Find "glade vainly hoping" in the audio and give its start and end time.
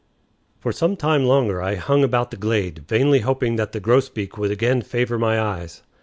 2.37-3.57